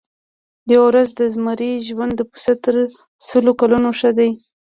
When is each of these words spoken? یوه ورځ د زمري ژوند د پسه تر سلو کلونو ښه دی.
یوه 0.73 0.85
ورځ 0.87 1.09
د 1.19 1.21
زمري 1.33 1.71
ژوند 1.87 2.13
د 2.17 2.21
پسه 2.31 2.53
تر 2.63 2.75
سلو 3.27 3.51
کلونو 3.61 3.89
ښه 3.99 4.11
دی. 4.17 4.31